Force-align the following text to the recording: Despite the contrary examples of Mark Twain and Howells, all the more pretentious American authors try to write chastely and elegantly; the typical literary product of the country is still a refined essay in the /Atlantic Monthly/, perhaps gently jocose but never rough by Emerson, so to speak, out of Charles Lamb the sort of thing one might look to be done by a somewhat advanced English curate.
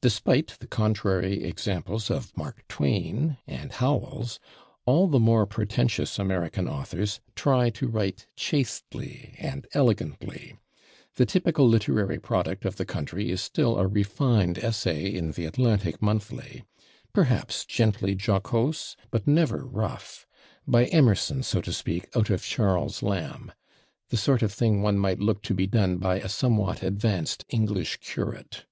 Despite 0.00 0.56
the 0.60 0.66
contrary 0.66 1.44
examples 1.44 2.10
of 2.10 2.34
Mark 2.34 2.64
Twain 2.68 3.36
and 3.46 3.70
Howells, 3.70 4.40
all 4.86 5.08
the 5.08 5.20
more 5.20 5.44
pretentious 5.44 6.18
American 6.18 6.66
authors 6.66 7.20
try 7.36 7.68
to 7.68 7.86
write 7.86 8.26
chastely 8.34 9.34
and 9.38 9.66
elegantly; 9.74 10.56
the 11.16 11.26
typical 11.26 11.68
literary 11.68 12.18
product 12.18 12.64
of 12.64 12.76
the 12.76 12.86
country 12.86 13.30
is 13.30 13.42
still 13.42 13.76
a 13.76 13.86
refined 13.86 14.56
essay 14.56 15.04
in 15.04 15.32
the 15.32 15.44
/Atlantic 15.44 16.00
Monthly/, 16.00 16.64
perhaps 17.12 17.66
gently 17.66 18.16
jocose 18.16 18.96
but 19.10 19.26
never 19.26 19.66
rough 19.66 20.26
by 20.66 20.86
Emerson, 20.86 21.42
so 21.42 21.60
to 21.60 21.74
speak, 21.74 22.08
out 22.16 22.30
of 22.30 22.42
Charles 22.42 23.02
Lamb 23.02 23.52
the 24.08 24.16
sort 24.16 24.40
of 24.42 24.50
thing 24.50 24.80
one 24.80 24.96
might 24.98 25.20
look 25.20 25.42
to 25.42 25.52
be 25.52 25.66
done 25.66 25.98
by 25.98 26.20
a 26.20 26.28
somewhat 26.30 26.82
advanced 26.82 27.44
English 27.50 27.98
curate. 27.98 28.64